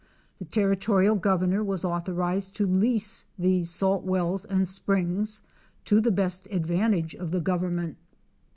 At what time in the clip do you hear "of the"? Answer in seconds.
7.13-7.39